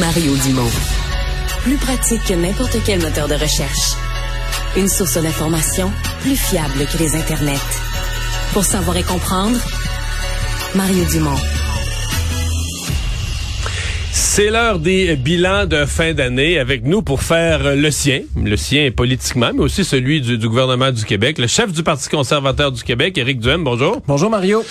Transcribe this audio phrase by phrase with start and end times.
[0.00, 0.70] Mario Dumont.
[1.62, 3.92] Plus pratique que n'importe quel moteur de recherche.
[4.76, 5.90] Une source d'information
[6.22, 7.60] plus fiable que les internets.
[8.52, 9.56] Pour savoir et comprendre,
[10.74, 11.38] Mario Dumont.
[14.10, 18.90] C'est l'heure des bilans de fin d'année avec nous pour faire le sien, le sien
[18.90, 22.82] politiquement, mais aussi celui du, du gouvernement du Québec, le chef du Parti conservateur du
[22.82, 24.02] Québec, Éric Duhem, bonjour.
[24.06, 24.64] Bonjour Mario.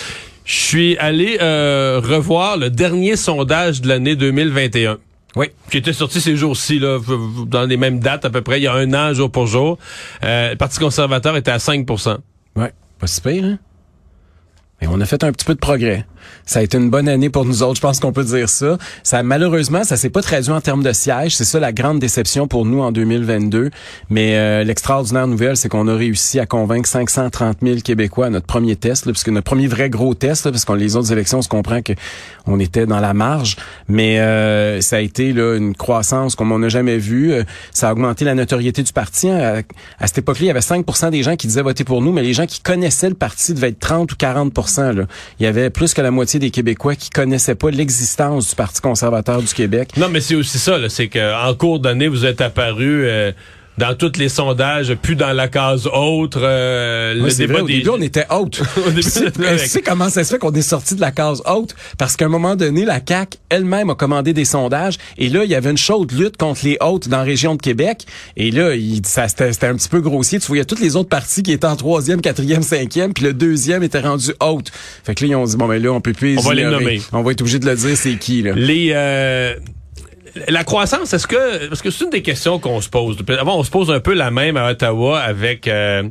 [0.44, 4.98] Je suis allé euh, revoir le dernier sondage de l'année 2021.
[5.36, 5.46] Oui.
[5.70, 6.98] Qui était sorti ces jours-ci, là,
[7.46, 9.78] dans les mêmes dates à peu près, il y a un an, jour pour jour.
[10.22, 12.18] Euh, le Parti conservateur était à 5%
[12.56, 13.58] Ouais, pas si pire, hein?
[14.80, 16.06] Et on a fait un petit peu de progrès.
[16.46, 18.78] Ça a été une bonne année pour nous autres, je pense qu'on peut dire ça.
[19.02, 22.46] Ça malheureusement, ça s'est pas traduit en termes de sièges, c'est ça la grande déception
[22.46, 23.70] pour nous en 2022.
[24.10, 28.46] Mais euh, l'extraordinaire nouvelle, c'est qu'on a réussi à convaincre 530 000 Québécois à notre
[28.46, 31.12] premier test, là, parce que notre premier vrai gros test, là, parce qu'on les autres
[31.12, 31.92] élections, on se comprend que
[32.46, 33.56] on était dans la marge,
[33.88, 37.32] mais euh, ça a été là une croissance comme on n'a jamais vu.
[37.32, 39.28] Euh, Ça a augmenté la notoriété du parti.
[39.30, 39.62] À,
[39.98, 42.22] à cette époque-là, il y avait 5% des gens qui disaient voter pour nous, mais
[42.22, 45.04] les gens qui connaissaient le parti devaient être 30 ou 40% là.
[45.40, 48.80] Il y avait plus que la moitié des Québécois qui connaissaient pas l'existence du Parti
[48.80, 49.90] conservateur du Québec.
[49.96, 53.32] Non, mais c'est aussi ça, c'est qu'en cours d'année, vous êtes apparu euh,
[53.78, 56.40] dans tous les sondages, plus dans la case autre.
[56.42, 57.74] euh, le débat vrai, au des...
[57.78, 58.62] début, on était haute.
[58.94, 61.74] Tu sais comment ça se fait qu'on est sorti de la case haute?
[61.98, 65.50] Parce qu'à un moment donné, la CAQ elle-même a commandé des sondages et là, il
[65.50, 68.06] y avait une chaude lutte contre les hautes dans la région de Québec.
[68.36, 70.38] Et là, il, ça, c'était, un petit peu grossier.
[70.38, 73.82] Tu voyais toutes les autres partis qui étaient en troisième, quatrième, cinquième, puis le deuxième
[73.82, 74.70] était rendu haute.
[75.04, 76.62] Fait que là, ils ont dit, bon, ben là, on peut plus On va les
[76.62, 76.84] ignorer.
[76.84, 77.02] nommer.
[77.12, 78.52] On va être obligé de le dire, c'est qui, là.
[78.54, 79.54] Les euh,
[80.48, 83.16] la croissance, est-ce que parce que c'est une des questions qu'on se pose.
[83.38, 86.02] Avant, on se pose un peu la même à Ottawa avec euh,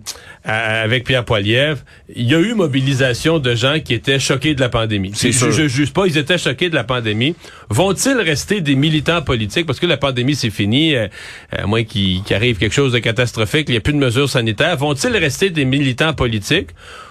[0.43, 1.79] avec Pierre Poilievre.
[2.15, 5.11] Il y a eu mobilisation de gens qui étaient choqués de la pandémie.
[5.13, 5.51] C'est je, sûr.
[5.51, 7.35] je juge pas, ils étaient choqués de la pandémie.
[7.73, 9.65] Vont-ils rester des militants politiques?
[9.65, 11.07] Parce que la pandémie c'est fini, euh,
[11.51, 14.29] à moins qu'il qu'il arrive quelque chose de catastrophique, il n'y a plus de mesures
[14.29, 14.77] sanitaires.
[14.77, 16.69] Vont-ils rester des militants politiques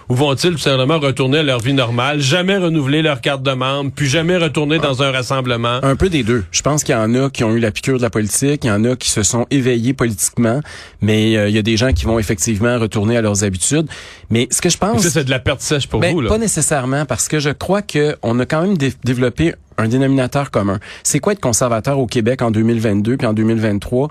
[0.09, 3.91] ou vont-ils tout simplement retourner à leur vie normale, jamais renouveler leur carte de membre,
[3.95, 5.79] puis jamais retourner dans un rassemblement?
[5.81, 6.43] Un peu des deux.
[6.51, 8.67] Je pense qu'il y en a qui ont eu la piqûre de la politique, il
[8.67, 10.59] y en a qui se sont éveillés politiquement,
[11.01, 13.87] mais euh, il y a des gens qui vont effectivement retourner à leurs habitudes.
[14.29, 15.01] Mais ce que je pense...
[15.03, 16.29] Ça, c'est de la perte sèche pour Ben, vous, là.
[16.29, 20.51] Pas nécessairement, parce que je crois que on a quand même dé- développé un dénominateur
[20.51, 20.79] commun.
[21.03, 24.09] C'est quoi être conservateur au Québec en 2022 puis en 2023?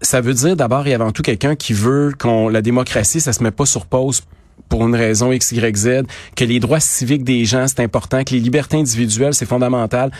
[0.00, 3.42] Ça veut dire d'abord et avant tout quelqu'un qui veut qu'on la démocratie, ça se
[3.42, 4.22] met pas sur pause
[4.68, 5.88] pour une raison X, Y, Z,
[6.34, 10.10] que les droits civiques des gens, c'est important, que les libertés individuelles, c'est fondamental.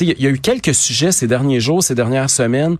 [0.00, 2.76] Il y y, a eu quelques sujets ces derniers jours, ces dernières semaines,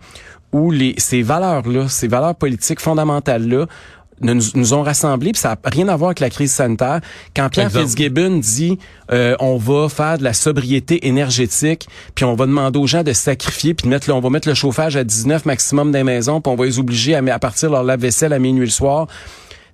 [0.51, 3.67] où les, ces valeurs-là, ces valeurs politiques fondamentales-là,
[4.23, 7.01] ne nous, nous ont rassemblés, puis ça n'a rien à voir avec la crise sanitaire.
[7.35, 7.85] Quand Pierre Exemple.
[7.87, 8.77] Fitzgibbon dit
[9.11, 13.13] euh, on va faire de la sobriété énergétique, puis on va demander aux gens de
[13.13, 16.03] se sacrifier, puis de mettre le- on va mettre le chauffage à 19 maximum les
[16.03, 19.07] maisons, puis on va les obliger à, à partir leur lave-vaisselle à minuit le soir.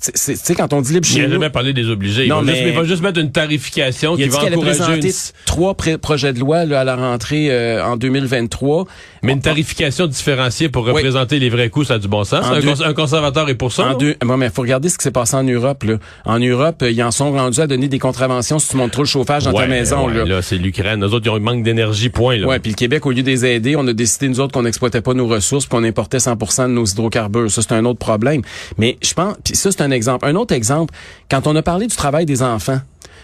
[0.03, 2.25] Tu sais, quand on dit libre Il chez n'a nous, jamais parlé des obligés.
[2.25, 4.35] Il, Non, va juste, mais- il va juste mettre une tarification il a qui dit
[4.35, 7.83] va qu'elle allait encourager présenter une, trois projets de loi là, à la rentrée euh,
[7.83, 8.86] en 2023.
[9.24, 12.45] mais une tarification différenciée pour représenter les vrais coûts, ça a du bon sens.
[12.45, 13.88] En Un, deux- cons- un conservateur est pour ça.
[13.92, 15.83] En deux, bon, mais faut regarder ce qui s'est passé en Europe.
[15.83, 15.95] Là.
[16.25, 19.01] En Europe, euh, ils en sont rendus à donner des contraventions si tu montes trop
[19.04, 20.07] le chauffage dans ta maison.
[20.07, 20.25] ouais, là.
[20.25, 21.00] là, c'est l'Ukraine.
[21.00, 22.38] Nous autres, ils ont un manque d'énergie, point.
[22.38, 22.48] Là.
[22.48, 24.62] Ouais, puis le Québec, au lieu de les aider, on a décidé, nous autres, qu'on
[24.63, 27.50] n'exploitait pas nos ressources, puis on importait 100% de nos hydrocarbures.
[27.50, 28.42] Ça, c'est un autre problème.
[28.77, 30.28] Mais je pense, puis ça, c'est un exemple.
[30.36, 30.94] Autre exemple,
[31.31, 32.80] quand on a parlé du travail des enfants,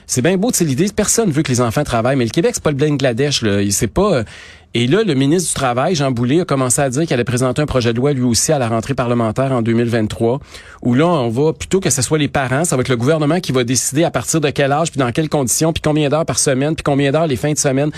[0.06, 2.64] c'est bien beau, c'est l'idée, personne veut que les enfants travaillent, mais le Québec, c'est
[2.64, 3.62] pas le Bangladesh, là.
[3.72, 4.14] C'est pas...
[4.14, 4.24] euh,
[4.76, 7.62] et là, le ministre du Travail, Jean Boulet, a commencé à dire qu'il allait présenter
[7.62, 10.40] un projet de loi, lui aussi, à la rentrée parlementaire en 2023,
[10.82, 13.40] où là, on va, plutôt que ce soit les parents, ça va être le gouvernement
[13.40, 16.26] qui va décider à partir de quel âge, puis dans quelles conditions, puis combien d'heures
[16.26, 17.92] par semaine, puis combien d'heures les fins de semaine.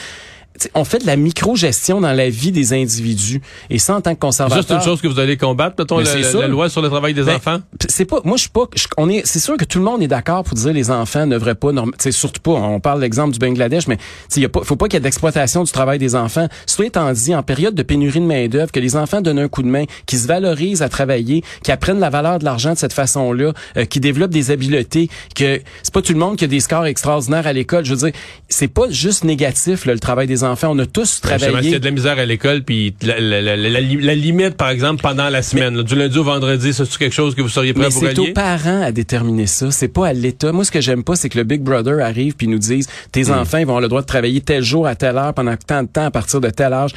[0.74, 3.42] On fait de la micro-gestion dans la vie des individus.
[3.70, 4.64] Et ça, en tant que conservateur...
[4.64, 7.14] Ça, c'est une chose que vous allez combattre, mettons, la, la, loi sur le travail
[7.14, 7.60] des ben, enfants?
[7.88, 8.22] C'est pas...
[8.24, 8.66] Moi, je suis pas...
[8.98, 11.34] on est, c'est sûr que tout le monde est d'accord pour dire les enfants ne
[11.34, 11.72] devraient pas...
[11.98, 12.52] C'est surtout pas...
[12.52, 13.98] On parle de l'exemple du Bangladesh, mais
[14.36, 16.48] il y a pas, faut pas qu'il y ait d'exploitation du travail des enfants.
[16.66, 19.64] Soit étant dit, en période de pénurie de main-d'œuvre, que les enfants donnent un coup
[19.64, 22.94] de main, qui se valorisent à travailler, qui apprennent la valeur de l'argent de cette
[22.94, 26.60] façon-là, euh, qui développent des habiletés, que c'est pas tout le monde qui a des
[26.60, 27.86] scores extraordinaires à l'école.
[27.86, 28.20] Je veux dire,
[28.50, 30.45] c'est pas juste négatif, là, le travail des enfants.
[30.64, 31.54] On a tous travaillé.
[31.64, 34.70] Il y a de la misère à l'école, puis la, la, la, la, limite, par
[34.70, 37.86] exemple, pendant la semaine, du lundi au vendredi, c'est quelque chose que vous seriez prêt
[37.86, 39.72] à vous C'est aux parents à déterminer ça.
[39.72, 40.52] C'est pas à l'État.
[40.52, 43.26] Moi, ce que j'aime pas, c'est que le Big Brother arrive puis nous dise tes
[43.26, 43.32] hmm.
[43.32, 45.84] enfants ils vont avoir le droit de travailler tel jour à telle heure pendant tant
[45.84, 46.92] de temps à partir de tel âge.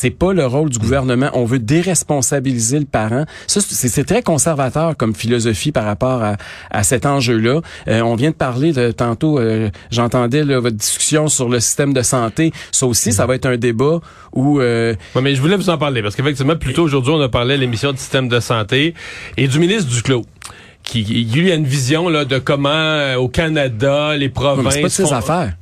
[0.00, 1.28] C'est pas le rôle du gouvernement.
[1.34, 3.26] On veut déresponsabiliser le parent.
[3.46, 6.36] Ça, c'est très conservateur comme philosophie par rapport à,
[6.70, 7.60] à cet enjeu-là.
[7.86, 9.38] Euh, on vient de parler de tantôt.
[9.38, 12.50] Euh, J'entendais votre discussion sur le système de santé.
[12.72, 14.00] Ça aussi, ça va être un débat
[14.32, 14.58] où...
[14.60, 14.94] Euh...
[15.20, 17.60] mais je voulais vous en parler parce qu'effectivement, plus tôt aujourd'hui, on a parlé de
[17.60, 18.94] l'émission du système de santé
[19.36, 20.24] et du ministre Duclos
[20.82, 24.72] qui, lui a une vision là, de comment euh, au Canada, les provinces...
[24.72, 25.52] C'est pas de ses affaires.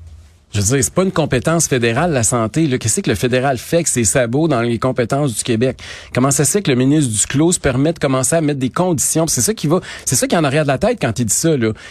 [0.53, 2.79] Je veux dire, c'est pas une compétence fédérale, la santé.
[2.79, 5.79] Qu'est-ce que le fédéral fait que c'est sabot dans les compétences du Québec?
[6.15, 8.71] Comment ça se fait que le ministre du Clos permet de commencer à mettre des
[8.71, 9.27] conditions?
[9.27, 11.35] C'est ça qui va, c'est ça qui en arrière de la tête quand il dit
[11.35, 11.51] ça.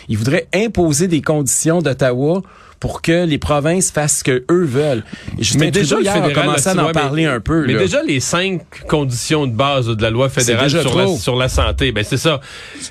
[0.09, 2.41] Il voudrait imposer des conditions d'Ottawa
[2.79, 5.03] pour que les provinces fassent ce que eux veulent.
[5.37, 7.65] Justin mais déjà, hier a commencé à en parler un peu.
[7.65, 11.49] Mais déjà, les cinq conditions de base de la loi fédérale sur la, sur la,
[11.49, 12.39] santé, ben c'est ça.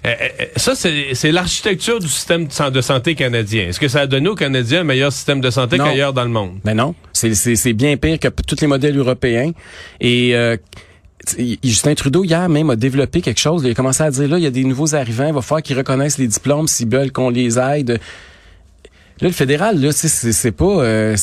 [0.05, 3.69] Euh, euh, ça, c'est l'architecture du système de santé canadien.
[3.69, 6.31] Est-ce que ça a donné aux Canadiens un meilleur système de santé qu'ailleurs dans le
[6.31, 6.59] monde?
[6.65, 6.94] Ben non.
[7.12, 9.53] C'est bien pire que tous les modèles européens.
[10.00, 10.35] Et...
[10.35, 10.56] Euh,
[11.65, 13.62] Justin Trudeau, hier même, a développé quelque chose.
[13.65, 15.62] Il a commencé à dire, là, il y a des nouveaux arrivants, il va falloir
[15.62, 17.99] qu'ils reconnaissent les diplômes s'ils veulent qu'on les aide.
[19.20, 20.64] Là, le fédéral, là, c'est pas...
[20.64, 21.16] Euh,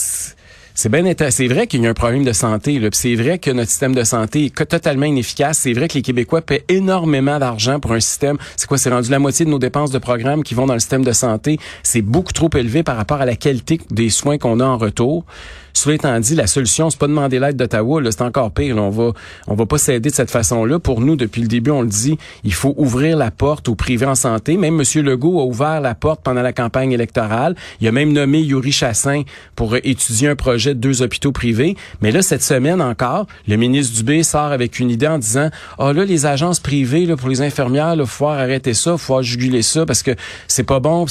[0.75, 3.51] c'est bien c'est vrai qu'il y a un problème de santé là, c'est vrai que
[3.51, 7.79] notre système de santé est totalement inefficace, c'est vrai que les Québécois paient énormément d'argent
[7.79, 10.55] pour un système, c'est quoi c'est rendu la moitié de nos dépenses de programme qui
[10.55, 13.79] vont dans le système de santé, c'est beaucoup trop élevé par rapport à la qualité
[13.91, 15.25] des soins qu'on a en retour.
[15.73, 18.77] Cela étant dit, la solution, c'est pas demander l'aide d'Ottawa, c'est encore pire.
[18.77, 19.11] On va,
[19.47, 20.79] on va pas s'aider de cette façon-là.
[20.79, 24.05] Pour nous, depuis le début, on le dit, il faut ouvrir la porte au privé
[24.05, 24.55] en santé.
[24.57, 25.03] Même M.
[25.03, 27.55] Legault a ouvert la porte pendant la campagne électorale.
[27.81, 29.23] Il a même nommé Yuri Chassin
[29.55, 31.75] pour étudier un projet de deux hôpitaux privés.
[32.01, 35.49] Mais là, cette semaine encore, le ministre Dubé sort avec une idée en disant,
[35.79, 39.21] ah oh, là, les agences privées, là, pour les infirmières, il faut arrêter ça, faut
[39.21, 40.11] juguler ça parce que
[40.47, 41.05] c'est pas bon.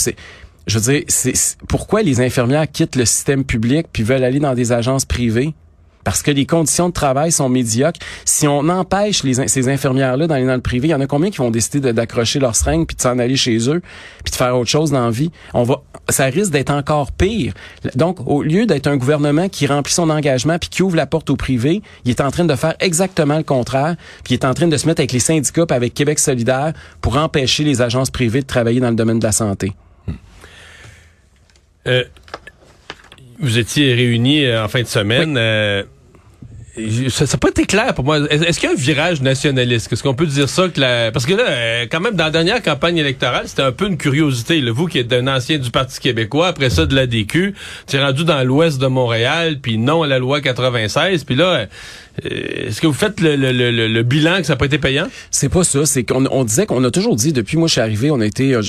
[0.66, 4.54] Je veux dire, c'est, pourquoi les infirmières quittent le système public puis veulent aller dans
[4.54, 5.54] des agences privées?
[6.04, 8.00] Parce que les conditions de travail sont médiocres.
[8.24, 11.38] Si on empêche ces infirmières-là d'aller dans le privé, il y en a combien qui
[11.38, 13.82] vont décider d'accrocher leur seringue puis de s'en aller chez eux
[14.24, 15.30] puis de faire autre chose dans la vie?
[15.54, 17.54] On va, ça risque d'être encore pire.
[17.94, 21.30] Donc, au lieu d'être un gouvernement qui remplit son engagement puis qui ouvre la porte
[21.30, 23.94] au privé, il est en train de faire exactement le contraire
[24.24, 27.16] puis il est en train de se mettre avec les syndicats avec Québec solidaire pour
[27.16, 29.72] empêcher les agences privées de travailler dans le domaine de la santé.
[31.86, 32.04] Euh,
[33.38, 35.36] vous étiez réunis euh, en fin de semaine.
[35.36, 35.82] Euh,
[37.08, 38.18] ça n'a pas été clair pour moi.
[38.30, 39.92] Est-ce qu'il y a un virage nationaliste?
[39.92, 40.68] Est-ce qu'on peut dire ça?
[40.68, 41.12] que la...
[41.12, 44.58] Parce que là, quand même, dans la dernière campagne électorale, c'était un peu une curiosité.
[44.60, 47.54] Le Vous qui êtes un ancien du Parti québécois, après ça de l'ADQ,
[47.86, 51.24] tu es rendu dans l'ouest de Montréal, puis non à la loi 96.
[51.24, 51.66] Puis là, euh,
[52.22, 55.08] est-ce que vous faites le, le, le, le, bilan que ça n'a pas été payant?
[55.30, 55.86] C'est pas ça.
[55.86, 58.26] C'est qu'on on disait qu'on a toujours dit, depuis moi je suis arrivé, on a
[58.26, 58.62] été, euh,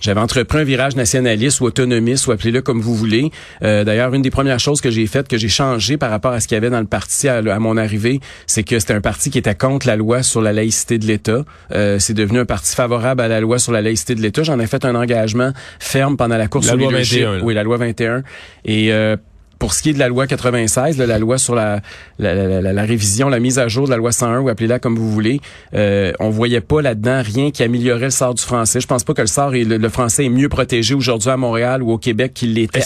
[0.00, 3.30] j'avais entrepris un virage nationaliste ou autonomiste ou appelez-le comme vous voulez.
[3.62, 6.40] Euh, D'ailleurs, une des premières choses que j'ai faites, que j'ai changé par rapport à
[6.40, 9.30] ce qu'il y avait dans le parti à, mon arrivée, c'est que c'était un parti
[9.30, 11.44] qui était contre la loi sur la laïcité de l'État.
[11.72, 14.42] Euh, c'est devenu un parti favorable à la loi sur la laïcité de l'État.
[14.42, 17.76] J'en ai fait un engagement ferme pendant la course la loi 21, Oui, la loi
[17.76, 18.22] 21.
[18.64, 19.16] Et euh,
[19.58, 21.80] pour ce qui est de la loi 96, la loi sur la,
[22.18, 25.40] la, révision, la mise à jour de la loi 101, ou appelez-la comme vous voulez,
[25.74, 28.80] euh, on voyait pas là-dedans rien qui améliorait le sort du français.
[28.80, 31.82] Je pense pas que le sort et le, français est mieux protégé aujourd'hui à Montréal
[31.82, 32.82] ou au Québec qu'il l'était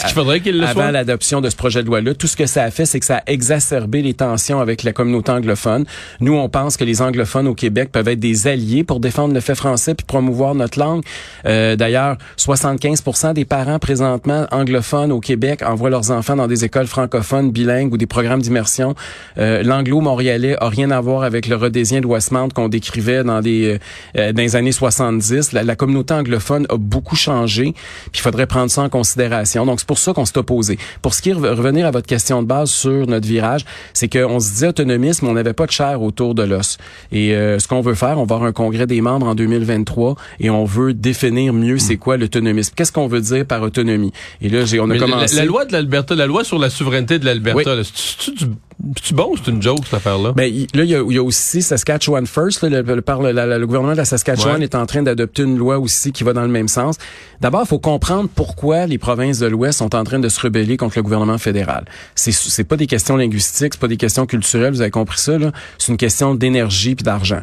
[0.63, 2.15] avant l'adoption de ce projet de loi-là.
[2.15, 4.93] Tout ce que ça a fait, c'est que ça a exacerbé les tensions avec la
[4.93, 5.85] communauté anglophone.
[6.21, 9.41] Nous, on pense que les anglophones au Québec peuvent être des alliés pour défendre le
[9.41, 11.03] fait français puis promouvoir notre langue.
[11.47, 16.87] Euh, D'ailleurs, 75 des parents présentement anglophones au Québec envoient leurs enfants dans des écoles
[16.87, 18.95] francophones bilingues ou des programmes d'immersion.
[19.39, 23.79] Euh, L'anglo-montréalais a rien à voir avec le rhodésien de Westmount qu'on décrivait dans des
[24.17, 25.53] euh, dans les années 70.
[25.53, 29.67] La, la, communauté anglophone a beaucoup changé, puis il faudrait prendre ça en considération.
[29.67, 30.79] Donc c'est pour ça qu'on s'est opposé.
[31.03, 34.41] Pour ce qui est revenir à votre question de base sur notre virage, c'est qu'on
[34.41, 36.79] se disait autonomisme, on n'avait pas de chair autour de l'os.
[37.13, 40.17] Et euh, ce qu'on veut faire, on va avoir un congrès des membres en 2023
[40.41, 42.73] et on veut définir mieux c'est quoi l'autonomisme.
[42.77, 44.13] Qu'est-ce qu'on veut dire par autonomie?
[44.41, 47.21] Et là, j'ai on a commencé la, loi de l'Alberta, la loi sur la souveraineté
[47.21, 47.77] de l'Alberta.
[47.85, 48.47] C'est-tu du
[49.03, 50.33] c'est bon, c'est une joke cette affaire-là?
[50.33, 52.63] Ben là, il y, a, aussi Saskatchewan First.
[52.63, 56.33] le, le, gouvernement de la Saskatchewan est en train d'adopter une loi aussi qui va
[56.33, 56.97] dans le même sens.
[57.41, 60.77] D'abord, il faut comprendre pourquoi les provinces de l'Ouest sont en train de se rebeller
[60.77, 61.85] contre le gouvernement fédéral.
[62.15, 64.73] C'est c'est pas des questions linguistiques, c'est pas des questions culturelles.
[64.73, 65.53] Vous avez compris ça là.
[65.79, 67.43] C'est une question d'énergie puis d'argent.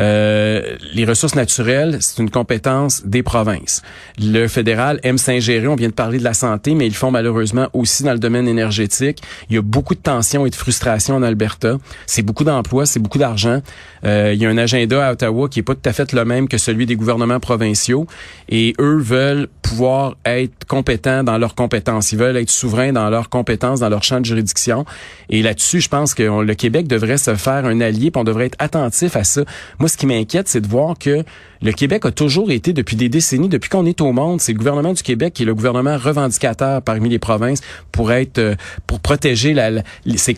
[0.00, 3.82] Euh, les ressources naturelles, c'est une compétence des provinces.
[4.18, 5.66] Le fédéral aime s'ingérer.
[5.66, 8.48] On vient de parler de la santé, mais ils font malheureusement aussi dans le domaine
[8.48, 9.22] énergétique.
[9.50, 10.54] Il y a beaucoup de tensions et de
[10.86, 11.78] en Alberta.
[12.06, 13.60] C'est beaucoup d'emplois, c'est beaucoup d'argent.
[14.04, 16.24] Euh, il y a un agenda à Ottawa qui est pas tout à fait le
[16.24, 18.06] même que celui des gouvernements provinciaux.
[18.48, 22.12] Et eux veulent pouvoir être compétents dans leurs compétences.
[22.12, 24.84] Ils veulent être souverains dans leurs compétences, dans leur champ de juridiction.
[25.28, 28.46] Et là-dessus, je pense que le Québec devrait se faire un allié, puis on devrait
[28.46, 29.42] être attentif à ça.
[29.78, 31.24] Moi, ce qui m'inquiète, c'est de voir que
[31.60, 34.58] le Québec a toujours été, depuis des décennies, depuis qu'on est au monde, c'est le
[34.58, 38.54] gouvernement du Québec qui est le gouvernement revendicateur parmi les provinces pour être, euh,
[38.86, 39.82] pour protéger la,
[40.16, 40.34] ses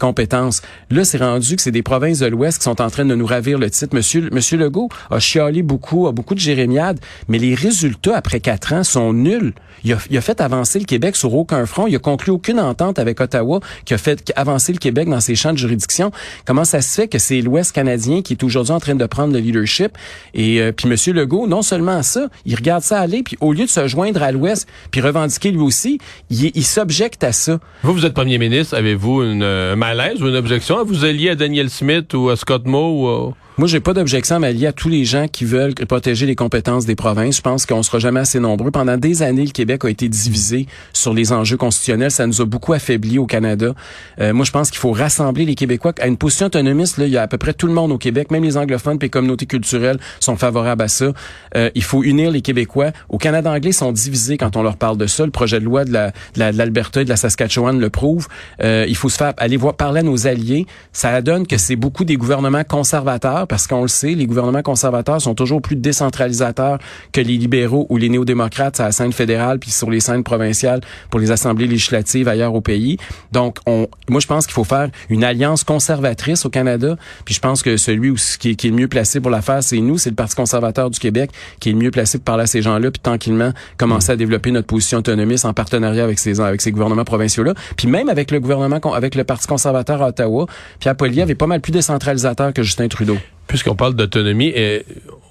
[0.90, 3.26] Là, c'est rendu que c'est des provinces de l'Ouest qui sont en train de nous
[3.26, 3.94] ravir le titre.
[3.94, 8.84] Monsieur, Legault a chialé beaucoup, a beaucoup de jérémiades, mais les résultats après quatre ans
[8.84, 9.52] sont nuls.
[9.82, 11.86] Il a, il a, fait avancer le Québec sur aucun front.
[11.86, 15.34] Il a conclu aucune entente avec Ottawa qui a fait avancer le Québec dans ses
[15.34, 16.12] champs de juridiction.
[16.44, 19.32] Comment ça se fait que c'est l'Ouest canadien qui est aujourd'hui en train de prendre
[19.32, 19.96] le leadership?
[20.34, 23.64] Et euh, puis Monsieur Legault, non seulement ça, il regarde ça aller, puis au lieu
[23.64, 27.58] de se joindre à l'Ouest, puis revendiquer lui aussi, il, il s'objecte à ça.
[27.82, 28.76] Vous, vous êtes premier ministre.
[28.76, 32.36] Avez-vous une un malaise ou une objection à vous allier à Daniel Smith ou à
[32.36, 33.04] Scott Moe?
[33.28, 36.34] Ou moi, j'ai pas d'objection à m'allier à tous les gens qui veulent protéger les
[36.34, 37.36] compétences des provinces.
[37.36, 38.70] Je pense qu'on sera jamais assez nombreux.
[38.70, 42.10] Pendant des années, le Québec a été divisé sur les enjeux constitutionnels.
[42.10, 43.74] Ça nous a beaucoup affaibli au Canada.
[44.18, 46.96] Euh, moi, je pense qu'il faut rassembler les Québécois à une position autonomiste.
[46.96, 48.96] Là, il y a à peu près tout le monde au Québec, même les anglophones
[48.96, 51.12] et les communautés culturelles sont favorables à ça.
[51.54, 52.92] Euh, il faut unir les Québécois.
[53.10, 55.26] Au Canada anglais, ils sont divisés quand on leur parle de ça.
[55.26, 55.92] Le projet de loi de
[56.34, 58.26] l'Alberta la, de et de la Saskatchewan le prouve.
[58.62, 60.66] Euh, il faut se faire aller voir parler à nos alliés.
[60.94, 65.20] Ça donne que c'est beaucoup des gouvernements conservateurs parce qu'on le sait, les gouvernements conservateurs
[65.20, 66.78] sont toujours plus décentralisateurs
[67.12, 70.80] que les libéraux ou les néo-démocrates à la scène fédérale puis sur les scènes provinciales
[71.10, 72.96] pour les assemblées législatives ailleurs au pays.
[73.32, 76.96] Donc, on, moi, je pense qu'il faut faire une alliance conservatrice au Canada.
[77.24, 79.78] Puis je pense que celui qui, qui est le mieux placé pour la faire, c'est
[79.78, 82.46] nous, c'est le Parti conservateur du Québec qui est le mieux placé pour parler à
[82.46, 86.60] ces gens-là puis tranquillement commencer à développer notre position autonomiste en partenariat avec ces avec
[86.60, 87.54] ces gouvernements provinciaux-là.
[87.76, 90.46] Puis même avec le gouvernement, avec le Parti conservateur à Ottawa,
[90.78, 93.16] Pierre Poilievre est pas mal plus décentralisateur que Justin Trudeau
[93.50, 94.52] puisqu'on parle d'autonomie,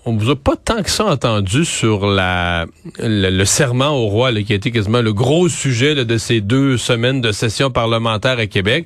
[0.09, 2.65] on vous a pas tant que ça entendu sur la
[2.99, 7.21] le, serment au roi, qui a été quasiment le gros sujet de ces deux semaines
[7.21, 8.85] de session parlementaire à Québec.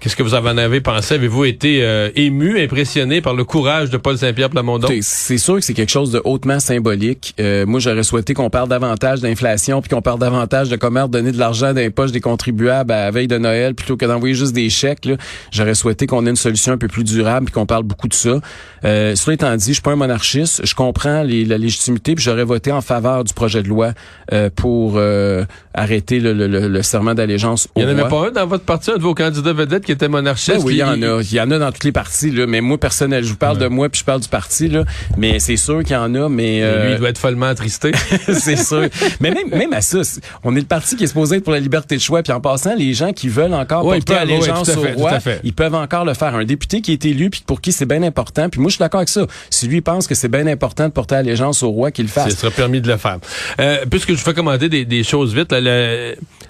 [0.00, 1.14] Qu'est-ce que vous en avez pensé?
[1.14, 4.88] Avez-vous été euh, ému, impressionné par le courage de Paul Saint-Pierre Plamondon?
[5.02, 7.34] C'est sûr que c'est quelque chose de hautement symbolique.
[7.38, 11.32] Euh, moi, j'aurais souhaité qu'on parle davantage d'inflation puis qu'on parle davantage de comment donner
[11.32, 14.34] de l'argent dans les poches des contribuables à la veille de Noël plutôt que d'envoyer
[14.34, 15.08] juste des chèques.
[15.50, 18.14] J'aurais souhaité qu'on ait une solution un peu plus durable puis qu'on parle beaucoup de
[18.14, 18.40] ça.
[18.84, 22.44] Euh, cela étant dit, je suis pas un monarchiste je comprends la légitimité, puis j'aurais
[22.44, 23.92] voté en faveur du projet de loi
[24.32, 28.30] euh, pour euh, arrêter le, le, le serment d'allégeance Il n'y en avait pas un
[28.30, 30.58] dans votre parti, un de vos candidats vedettes qui était monarchiste?
[30.58, 31.20] Ben oui, il y en a.
[31.22, 32.46] Il y en a dans toutes les partis, là.
[32.46, 34.84] Mais moi, personnel, je vous parle de moi, puis je parle du parti, là.
[35.16, 36.60] Mais c'est sûr qu'il y en a, mais...
[36.60, 37.92] lui, il doit être follement attristé.
[38.32, 38.88] c'est sûr.
[39.20, 40.00] mais même, même à ça,
[40.44, 42.40] on est le parti qui est supposé être pour la liberté de choix, puis en
[42.40, 46.34] passant, les gens qui veulent encore porter allégeance au roi, ils peuvent encore le faire.
[46.34, 48.80] Un député qui est élu, puis pour qui c'est bien important, puis moi, je suis
[48.80, 49.26] d'accord avec ça.
[49.50, 52.30] Si lui pense que c'est bien important de porter allégeance au roi qu'il le fasse.
[52.30, 53.18] Ce sera permis de le faire.
[53.60, 55.60] Euh, puisque je fais commander des, des choses vite, la,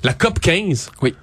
[0.02, 0.90] la COP 15.
[1.02, 1.14] Oui.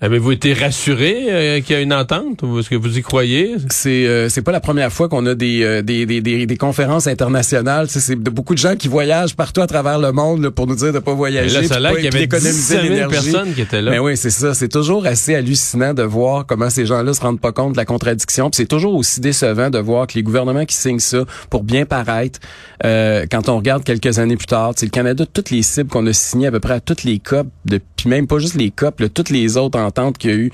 [0.00, 2.44] Avez-vous été rassuré euh, qu'il y a une entente?
[2.44, 3.56] Ou est-ce que vous y croyez?
[3.68, 6.56] C'est euh, c'est pas la première fois qu'on a des, euh, des, des, des, des,
[6.56, 7.88] conférences internationales.
[7.88, 10.92] C'est beaucoup de gens qui voyagent partout à travers le monde là, pour nous dire
[10.92, 13.90] de pas voyager, là, là, qu'il y avait personnes qui étaient là.
[13.90, 14.54] Mais oui, c'est ça.
[14.54, 17.84] C'est toujours assez hallucinant de voir comment ces gens-là se rendent pas compte de la
[17.84, 18.50] contradiction.
[18.52, 22.38] c'est toujours aussi décevant de voir que les gouvernements qui signent ça pour bien paraître,
[22.84, 26.06] euh, quand on regarde quelques années plus tard, c'est le Canada, toutes les cibles qu'on
[26.06, 27.48] a signées à peu près à toutes les COP,
[27.96, 29.87] puis même pas juste les COP, là, toutes les autres
[30.18, 30.52] qu'il y a eu.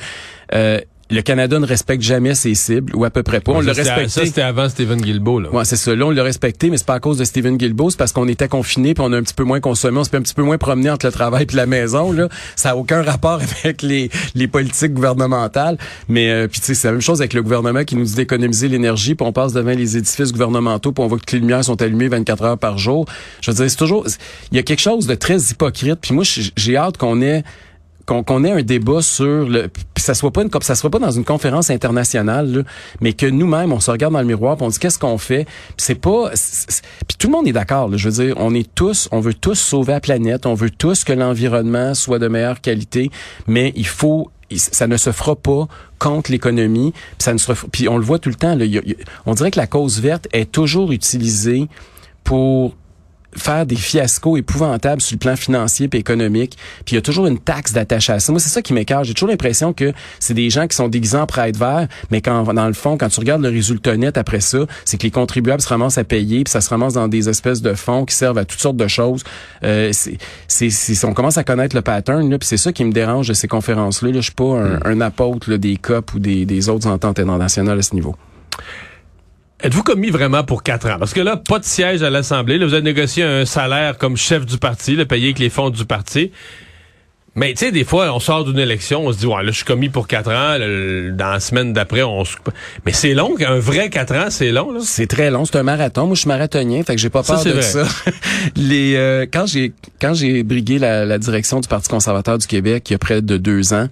[0.55, 3.53] Euh, le Canada ne respecte jamais ses cibles, ou à peu près pas.
[3.53, 4.09] On le respectait.
[4.09, 5.50] Ça, c'était avant Stephen Guilbeault, là.
[5.50, 5.95] Ouais, c'est ça.
[5.95, 8.26] Là, on l'a respecté, mais c'est pas à cause de Stephen Guilbeault, c'est parce qu'on
[8.26, 10.43] était confinés puis on a un petit peu moins consommé, on s'est un petit peu
[10.43, 12.29] moins promené entre le travail puis la maison, là.
[12.57, 15.79] Ça a aucun rapport avec les, les politiques gouvernementales.
[16.09, 18.14] Mais, euh, puis tu sais, c'est la même chose avec le gouvernement qui nous dit
[18.14, 21.64] d'économiser l'énergie puis on passe devant les édifices gouvernementaux puis on voit que les lumières
[21.64, 23.07] sont allumées 24 heures par jour.
[23.43, 24.07] Je veux dire, c'est toujours,
[24.50, 25.99] il y a quelque chose de très hypocrite.
[26.00, 26.25] Puis moi,
[26.57, 27.45] j'ai hâte qu'on ait
[28.05, 31.25] qu'on ait un débat sur le ça soit pas une ça soit pas dans une
[31.25, 32.65] conférence internationale
[33.01, 35.47] mais que nous-mêmes on se regarde dans le miroir puis on dit qu'est-ce qu'on fait?
[35.77, 36.31] C'est pas
[37.09, 39.55] puis tout le monde est d'accord je veux dire on est tous on veut tous
[39.55, 43.11] sauver la planète on veut tous que l'environnement soit de meilleure qualité
[43.47, 45.67] mais il faut ça ne se fera pas
[45.99, 46.93] contre l'économie.
[47.19, 48.55] Ça ne se puis on le voit tout le temps.
[48.55, 48.65] Là,
[49.27, 51.69] on dirait que la cause verte est toujours utilisée
[52.25, 52.75] pour
[53.37, 56.57] faire des fiascos épouvantables sur le plan financier et économique.
[56.85, 58.33] Puis il y a toujours une taxe d'attache à ça.
[58.33, 59.05] Moi, c'est ça qui m'écarte.
[59.05, 62.53] J'ai toujours l'impression que c'est des gens qui sont déguisés en prêt vert, mais quand
[62.53, 65.62] dans le fond, quand tu regardes le résultat net après ça, c'est que les contribuables
[65.62, 68.38] se ramassent à payer, puis ça se ramasse dans des espèces de fonds qui servent
[68.38, 69.23] à toutes sortes de choses.
[69.62, 69.93] Euh,
[70.49, 73.35] c'est, on commence à connaître le pattern, là, puis c'est ça qui me dérange de
[73.35, 74.11] ces conférences-là.
[74.11, 74.17] Là.
[74.17, 74.81] Je suis pas un, hmm.
[74.85, 78.14] un apôtre là, des COP ou des, des autres ententes internationales à ce niveau.
[79.63, 80.97] Êtes-vous commis vraiment pour quatre ans?
[80.99, 82.59] Parce que là, pas de siège à l'Assemblée.
[82.59, 85.71] Là, vous avez négocié un salaire comme chef du parti, le payé avec les fonds
[85.71, 86.33] du parti.
[87.37, 89.57] Mais tu sais, des fois, on sort d'une élection, on se dit, ouais, là, je
[89.57, 90.57] suis commis pour quatre ans.
[90.59, 92.37] dans la semaine d'après, on se...
[92.87, 94.81] Mais c'est long, un vrai quatre ans, c'est long, là.
[94.83, 96.07] C'est très long, c'est un marathon.
[96.07, 97.85] Moi, je suis marathonien, fait que j'ai pas peur de ça.
[98.57, 102.88] Les, euh, quand j'ai quand j'ai brigué la, la, direction du Parti conservateur du Québec
[102.91, 103.88] il y a près de deux ans,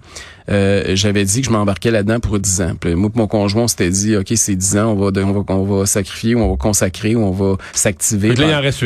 [0.49, 2.73] euh, j'avais dit que je m'embarquais là-dedans pour 10 ans.
[2.79, 5.53] Puis moi mon conjoint, on s'était dit, OK, c'est 10 ans, on va, on va,
[5.53, 8.29] on va sacrifier, on va consacrer, on va s'activer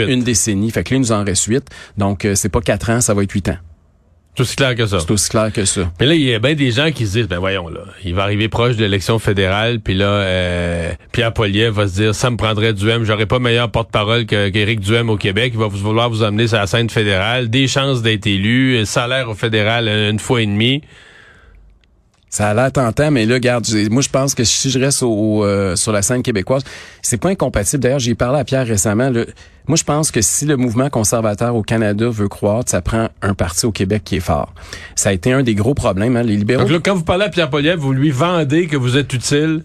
[0.08, 0.72] une décennie.
[0.72, 1.66] Fait que là, il nous en reste 8.
[1.98, 3.58] Donc, euh, c'est pas 4 ans, ça va être 8 ans.
[4.38, 5.00] C'est aussi clair que ça.
[5.00, 5.92] C'est aussi clair que ça.
[6.00, 8.14] Mais là, il y a bien des gens qui se disent, ben voyons, là, il
[8.14, 12.30] va arriver proche de l'élection fédérale, puis là, euh, Pierre Poliev va se dire, ça
[12.30, 16.22] me prendrait Duhem, j'aurais pas meilleur porte-parole qu'Éric Duhem au Québec, il va vouloir vous
[16.22, 20.46] amener sur la scène fédérale, des chances d'être élu, salaire au fédéral une fois et
[20.46, 20.84] demie.
[22.30, 25.44] Ça a l'air tentant, mais là, regarde, moi je pense que si je reste au,
[25.44, 26.64] euh, sur la scène québécoise,
[27.02, 27.82] c'est pas incompatible.
[27.82, 29.12] D'ailleurs, j'ai parlé à Pierre récemment.
[29.68, 33.34] Moi, je pense que si le mouvement conservateur au Canada veut croître, ça prend un
[33.34, 34.54] parti au Québec qui est fort.
[34.96, 36.64] Ça a été un des gros problèmes, hein, les libéraux.
[36.64, 39.64] Donc là, quand vous parlez à Pierre Poliev, vous lui vendez que vous êtes utile?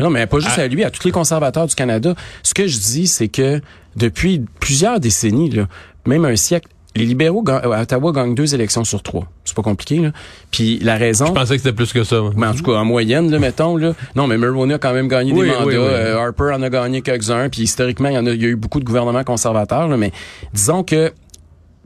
[0.00, 2.14] Non, mais pas juste à, lui, à tous les conservateurs du Canada.
[2.42, 3.60] Ce que je dis, c'est que
[3.94, 5.68] depuis plusieurs décennies, là,
[6.06, 9.28] même un siècle, les libéraux à Ottawa gagnent deux élections sur trois.
[9.44, 10.12] C'est pas compliqué, là.
[10.50, 11.26] Puis la raison...
[11.26, 12.20] Je pensais que c'était plus que ça.
[12.36, 13.94] Mais en tout cas, en moyenne, là, mettons, là.
[14.14, 15.70] Non, mais Mulroney a quand même gagné des mandats.
[15.70, 17.48] Euh, Harper en a gagné quelques-uns.
[17.48, 19.96] Puis historiquement, il y en a, il y a eu beaucoup de gouvernements conservateurs, là,
[19.96, 20.12] Mais
[20.52, 21.12] disons que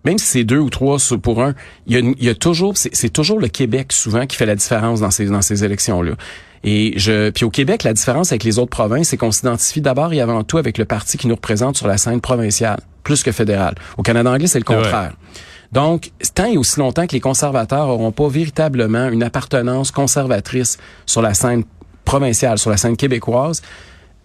[0.04, 1.54] même si c'est deux ou trois pour un,
[1.86, 4.56] il y a, il y a toujours, c'est toujours le Québec souvent qui fait la
[4.56, 6.12] différence dans ces dans ces élections-là.
[6.62, 10.12] Et je, puis au Québec, la différence avec les autres provinces, c'est qu'on s'identifie d'abord
[10.12, 13.32] et avant tout avec le parti qui nous représente sur la scène provinciale, plus que
[13.32, 13.74] fédérale.
[13.96, 15.12] Au Canada anglais, c'est le contraire.
[15.72, 21.22] Donc, tant et aussi longtemps que les conservateurs n'auront pas véritablement une appartenance conservatrice sur
[21.22, 21.64] la scène
[22.04, 23.62] provinciale, sur la scène québécoise,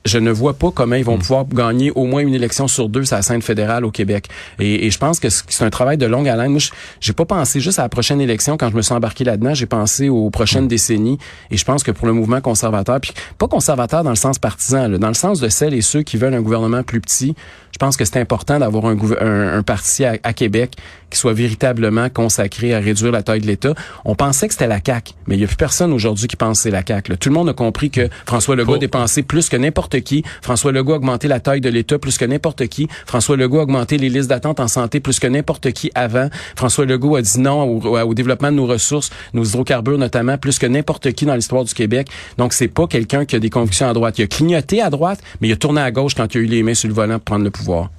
[0.06, 1.22] je ne vois pas comment ils vont hmm.
[1.22, 4.28] pouvoir gagner au moins une élection sur deux sur la scène fédérale au Québec.
[4.60, 6.52] Et, je pense que c'est un travail de longue haleine.
[6.52, 6.62] Moi,
[7.02, 9.54] j'ai pas pensé juste à la prochaine élection quand je me suis embarqué là-dedans.
[9.54, 10.70] J'ai pensé aux prochaines hmm.
[10.70, 11.18] décennies.
[11.50, 14.90] Et je pense que pour le mouvement conservateur, puis pas conservateur dans le sens partisan,
[14.90, 17.36] dans le sens de celles et ceux qui veulent un gouvernement plus petit,
[17.76, 20.76] je pense que c'est important d'avoir un, un, parti à, Québec
[21.10, 23.74] qui soit véritablement consacré à réduire la taille de l'État.
[24.06, 26.60] On pensait que c'était la CAQ, mais il n'y a plus personne aujourd'hui qui pense
[26.60, 27.18] que c'est la CAQ.
[27.18, 30.24] Tout le monde a compris que François Legault a dépensé plus que n'importe qui.
[30.42, 32.88] François Legault a augmenté la taille de l'État plus que n'importe qui.
[33.06, 36.30] François Legault a augmenté les listes d'attente en santé plus que n'importe qui avant.
[36.56, 40.60] François Legault a dit non au, au, développement de nos ressources, nos hydrocarbures notamment, plus
[40.60, 42.08] que n'importe qui dans l'histoire du Québec.
[42.38, 44.18] Donc, c'est pas quelqu'un qui a des convictions à droite.
[44.18, 46.46] Il a clignoté à droite, mais il a tourné à gauche quand il a eu
[46.46, 47.90] les mains sur le volant pour prendre le pouvoir.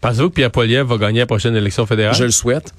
[0.00, 2.14] Pensez-vous que Pierre Poilievre va gagner la prochaine élection fédérale?
[2.14, 2.72] Je le souhaite.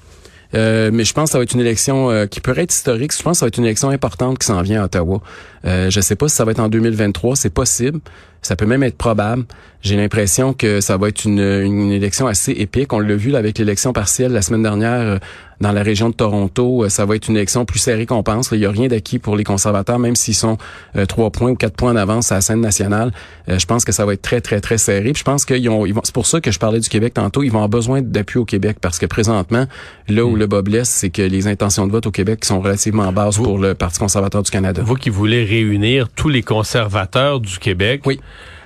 [0.54, 3.12] Euh, mais je pense que ça va être une élection euh, qui pourrait être historique.
[3.16, 5.20] Je pense que ça va être une élection importante qui s'en vient à Ottawa.
[5.66, 7.36] Euh, je sais pas si ça va être en 2023.
[7.36, 8.00] C'est possible.
[8.44, 9.44] Ça peut même être probable.
[9.80, 12.92] J'ai l'impression que ça va être une, une élection assez épique.
[12.92, 15.18] On l'a vu là, avec l'élection partielle la semaine dernière euh,
[15.60, 16.84] dans la région de Toronto.
[16.84, 18.50] Euh, ça va être une élection plus serrée qu'on pense.
[18.52, 20.56] Il n'y a rien d'acquis pour les conservateurs, même s'ils sont
[20.96, 23.12] euh, trois points ou quatre points d'avance à la scène nationale.
[23.46, 25.12] je pense que ça va être très, très, très serré.
[25.12, 27.12] Puis je pense qu'ils ont, ils vont, c'est pour ça que je parlais du Québec
[27.12, 27.42] tantôt.
[27.42, 29.66] Ils vont avoir besoin d'appui au Québec parce que présentement,
[30.08, 30.38] là où hmm.
[30.38, 33.58] le bas blesse, c'est que les intentions de vote au Québec sont relativement basses pour
[33.58, 34.82] le Parti conservateur du Canada.
[34.82, 38.02] Vous qui voulez réunir tous les conservateurs du Québec.
[38.06, 38.20] Oui.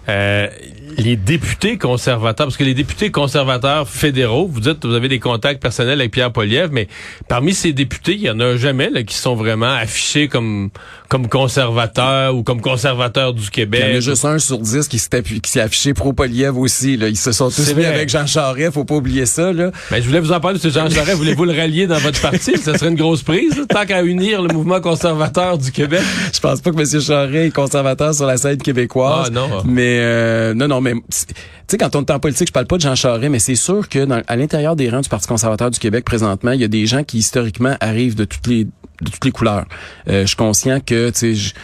[0.09, 0.48] Euh,
[0.96, 5.18] les députés conservateurs, parce que les députés conservateurs fédéraux, vous dites que vous avez des
[5.18, 6.88] contacts personnels avec Pierre Poliev, mais
[7.29, 10.70] parmi ces députés, il y en a jamais là, qui sont vraiment affichés comme
[11.09, 13.83] comme conservateurs ou comme conservateurs du Québec.
[13.85, 16.59] Il y en a juste un sur dix qui s'est qui s'est affiché pro Poliev
[16.59, 16.97] aussi.
[16.97, 17.09] Là.
[17.09, 19.53] Ils se sont tous mis avec Jean Charest, faut pas oublier ça.
[19.53, 19.71] Là.
[19.90, 21.16] Mais je voulais vous en parler de Jean Charest.
[21.16, 22.59] Voulez-vous le rallier dans votre parti?
[22.59, 26.03] Ça serait une grosse prise, tant qu'à unir le mouvement conservateur du Québec.
[26.33, 27.01] Je pense pas que M.
[27.01, 29.29] Charest est conservateur sur la scène québécoise.
[29.29, 29.49] Ah non.
[29.64, 31.27] Mais euh, non, non, mais tu
[31.68, 33.88] sais, quand on est en politique, je parle pas de Jean Charest, mais c'est sûr
[33.88, 36.68] que dans, à l'intérieur des rangs du Parti conservateur du Québec présentement, il y a
[36.68, 38.66] des gens qui historiquement arrivent de toutes les
[39.01, 39.67] de toutes les couleurs.
[40.09, 41.55] Euh, je suis conscient que tu sais,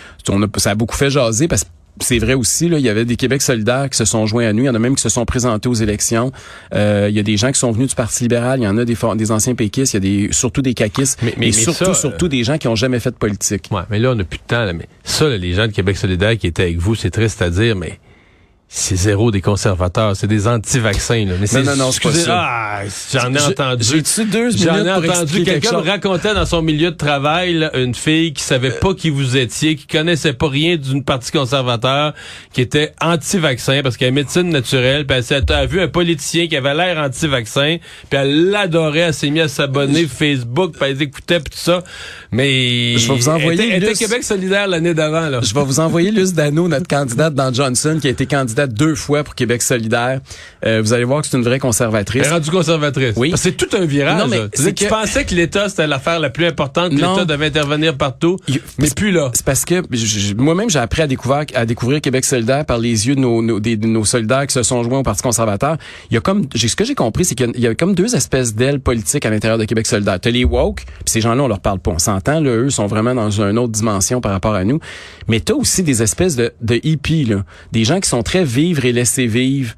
[0.59, 1.69] ça a beaucoup fait jaser parce que
[2.01, 4.53] c'est vrai aussi, là, il y avait des Québec solidaires qui se sont joints à
[4.53, 4.65] nous.
[4.65, 6.33] Il y en a même qui se sont présentés aux élections.
[6.75, 8.59] Euh, il y a des gens qui sont venus du Parti libéral.
[8.61, 9.95] Il y en a des, des anciens péquistes.
[9.95, 11.21] Il y a des, surtout des caquistes.
[11.23, 13.69] Mais, mais, surtout, ça, surtout des gens qui ont jamais fait de politique.
[13.71, 14.65] Ouais, mais là, on n'a plus de temps.
[14.65, 17.51] Là, mais ça, les gens de Québec solidaire qui étaient avec vous, c'est triste à
[17.51, 18.01] dire, mais
[18.77, 21.25] c'est zéro des conservateurs, c'est des anti-vaccins.
[21.25, 22.41] Mais non, non, non, c'est pas ça.
[22.43, 22.81] Ah,
[23.13, 23.85] j'en ai entendu.
[23.85, 25.45] J'ai deux J'en ai entendu.
[25.45, 29.37] Quelqu'un racontait dans son milieu de travail là, une fille qui savait pas qui vous
[29.37, 32.15] étiez, qui connaissait pas rien d'une partie conservateur,
[32.53, 35.07] qui était anti-vaccin parce qu'elle est médecine naturelle.
[35.07, 37.77] Puis elle, a vu un politicien qui avait l'air anti-vaccin,
[38.11, 38.99] puis elle l'adorait.
[38.99, 41.85] Elle s'est mise à s'abonner Facebook, puis elle écoutait puis tout ça.
[42.33, 43.71] Mais je vais vous envoyer.
[43.71, 45.29] Elle était, Québec solidaire l'année d'avant.
[45.29, 45.41] là.
[45.43, 48.95] Je vais vous envoyer Luce Dano, notre candidate dans Johnson, qui a été candidate deux
[48.95, 50.21] fois pour Québec solidaire.
[50.65, 52.23] Euh, vous allez voir que c'est une vraie conservatrice.
[52.25, 53.15] Elle est rendue conservatrice.
[53.17, 53.33] Oui.
[53.37, 54.21] c'est tout un virage.
[54.21, 54.85] Non, mais c'est que...
[54.85, 58.37] tu pensais que l'État, c'était l'affaire la plus importante, que l'État devait intervenir partout,
[58.79, 59.31] mais plus là.
[59.35, 59.83] C'est parce que
[60.41, 63.61] moi-même, j'ai appris à découvrir, à découvrir Québec solidaire par les yeux de nos, nos,
[63.61, 65.77] des, de nos soldats qui se sont joints au Parti conservateur.
[66.11, 68.55] Il y a comme, ce que j'ai compris, c'est qu'il y, a comme deux espèces
[68.55, 70.19] d'ailes politiques à l'intérieur de Québec solidaire.
[70.21, 71.93] T'as les woke, puis ces gens-là, on leur parle pas.
[71.93, 74.81] On s'entend, là, eux sont vraiment dans une autre dimension par rapport à nous.
[75.29, 77.45] Mais t'as aussi des espèces de, de hippies, là.
[77.73, 79.75] Des gens qui sont très vivre et laisser vivre.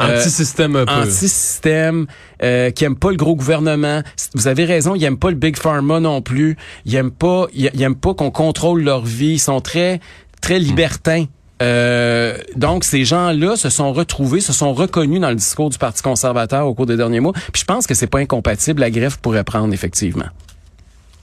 [0.00, 0.92] Euh, anti-système un peu.
[0.92, 2.06] Anti-système,
[2.42, 4.02] euh, qui aiment pas le gros gouvernement.
[4.34, 6.56] Vous avez raison, ils aiment pas le big pharma non plus.
[6.84, 9.34] Ils aiment pas, ils, aiment pas qu'on contrôle leur vie.
[9.34, 10.00] Ils sont très,
[10.42, 11.24] très libertins.
[11.62, 16.02] Euh, donc, ces gens-là se sont retrouvés, se sont reconnus dans le discours du Parti
[16.02, 17.32] conservateur au cours des derniers mois.
[17.32, 18.80] Puis je pense que c'est pas incompatible.
[18.80, 20.26] La greffe pourrait prendre, effectivement.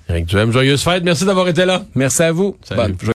[0.09, 1.03] Eric Duhem, joyeuse fête.
[1.03, 1.85] Merci d'avoir été là.
[1.95, 2.57] Merci à vous.